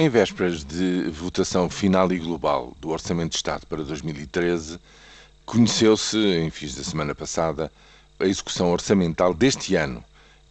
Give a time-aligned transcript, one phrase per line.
[0.00, 4.78] Em vésperas de votação final e global do Orçamento de Estado para 2013,
[5.44, 7.68] conheceu-se, em fins da semana passada,
[8.20, 10.04] a execução orçamental deste ano,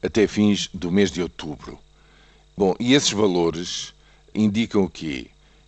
[0.04, 1.80] até fins do mês de outubro.
[2.58, 3.94] Bom, e esses valores
[4.36, 5.28] indicam o quê?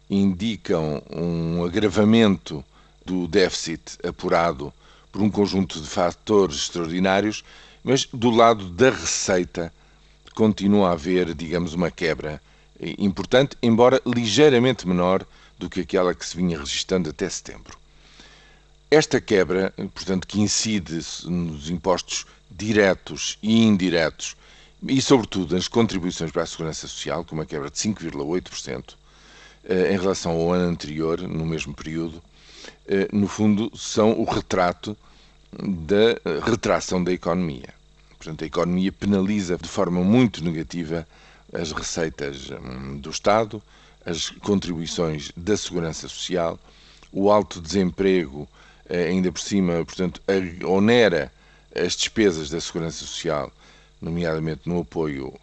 [0.10, 2.62] Indicam um agravamento
[3.06, 4.74] do déficit apurado
[5.10, 7.46] por um conjunto de fatores extraordinários,
[7.82, 9.72] mas do lado da receita
[10.36, 12.42] continua a haver, digamos, uma quebra
[12.98, 15.26] importante, embora ligeiramente menor
[15.58, 17.78] do que aquela que se vinha registrando até setembro.
[18.90, 24.36] Esta quebra, portanto, que incide nos impostos diretos e indiretos
[24.82, 28.96] e, sobretudo, nas contribuições para a Segurança Social, com uma quebra de 5,8%
[29.66, 32.22] eh, em relação ao ano anterior, no mesmo período,
[32.88, 34.98] eh, no fundo, são o retrato
[35.52, 37.74] da retração da economia.
[38.18, 41.08] Portanto, a economia penaliza de forma muito negativa
[41.54, 43.62] as receitas hum, do Estado,
[44.06, 46.60] as contribuições da Segurança Social,
[47.12, 48.48] o alto desemprego,
[48.88, 50.22] eh, ainda por cima, portanto,
[50.66, 51.32] onera
[51.76, 53.52] as despesas da Segurança Social,
[54.02, 55.34] nomeadamente no apoio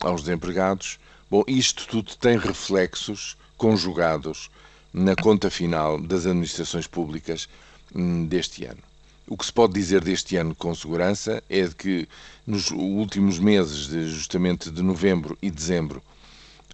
[0.00, 0.98] aos desempregados.
[1.30, 4.50] Bom, isto tudo tem reflexos conjugados
[4.92, 7.48] na conta final das administrações públicas
[7.94, 8.82] hum, deste ano.
[9.28, 12.08] O que se pode dizer deste ano com segurança é de que
[12.46, 16.00] nos últimos meses, de, justamente de novembro e dezembro,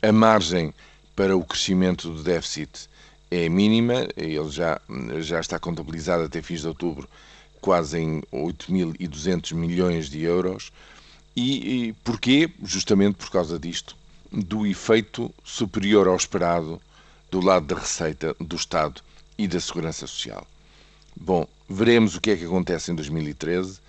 [0.02, 0.74] a margem
[1.16, 2.88] para o crescimento do déficit
[3.30, 4.78] é mínima, ele já,
[5.20, 7.08] já está contabilizado até fins de outubro
[7.62, 10.70] quase em 8.200 milhões de euros.
[11.34, 12.50] E, e porquê?
[12.62, 13.96] Justamente por causa disto,
[14.30, 16.78] do efeito superior ao esperado
[17.30, 19.00] do lado da receita do Estado
[19.38, 20.46] e da Segurança Social.
[21.16, 23.80] Bom, veremos o que é que acontece em 2013.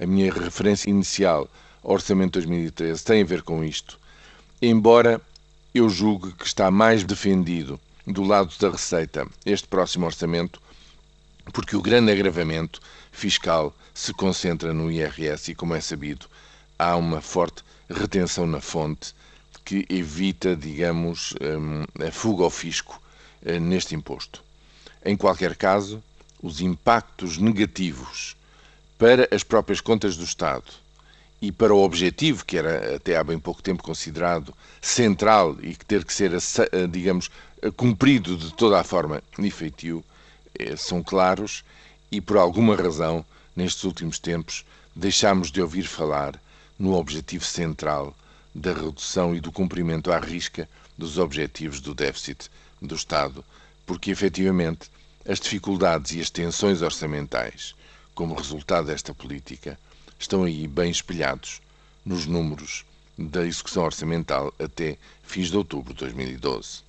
[0.00, 1.48] A minha referência inicial
[1.82, 3.98] ao Orçamento de 2013 tem a ver com isto,
[4.60, 5.20] embora
[5.74, 10.60] eu julgue que está mais defendido do lado da receita este próximo orçamento,
[11.52, 12.80] porque o grande agravamento
[13.12, 16.26] fiscal se concentra no IRS e, como é sabido,
[16.78, 19.14] há uma forte retenção na fonte
[19.64, 23.00] que evita, digamos, hum, a fuga ao fisco
[23.44, 24.42] eh, neste imposto.
[25.04, 26.02] Em qualquer caso,
[26.42, 28.36] os impactos negativos
[28.98, 30.72] para as próprias contas do Estado
[31.40, 35.84] e para o objetivo que era até há bem pouco tempo considerado central e que
[35.84, 37.30] ter que ser, eh, digamos,
[37.76, 40.04] cumprido de toda a forma efetivo,
[40.58, 41.64] eh, são claros
[42.10, 43.24] e por alguma razão,
[43.54, 46.40] nestes últimos tempos, deixámos de ouvir falar
[46.78, 48.16] no objetivo central
[48.54, 52.50] da redução e do cumprimento à risca dos objetivos do déficit
[52.80, 53.44] do Estado,
[53.86, 54.90] porque efetivamente
[55.28, 57.74] as dificuldades e as tensões orçamentais,
[58.14, 59.78] como resultado desta política,
[60.18, 61.60] estão aí bem espelhados
[62.02, 62.86] nos números
[63.18, 66.87] da execução orçamental até fins de outubro de 2012.